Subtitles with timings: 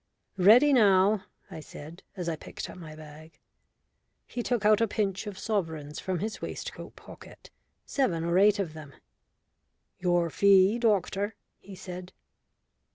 [0.39, 3.37] "Ready now," I said, as I picked up my bag.
[4.25, 7.51] He took out a pinch of sovereigns from his waistcoat pocket,
[7.85, 8.93] seven or eight of them.
[9.99, 12.13] "Your fee, doctor," he said.